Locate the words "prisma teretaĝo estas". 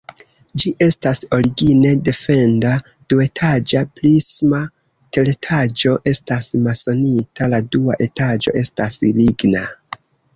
3.99-6.49